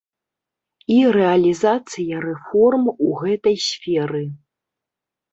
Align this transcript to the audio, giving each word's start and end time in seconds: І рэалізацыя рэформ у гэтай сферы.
І 0.93 0.95
рэалізацыя 1.17 2.21
рэформ 2.25 2.83
у 3.07 3.11
гэтай 3.19 3.55
сферы. 3.67 4.23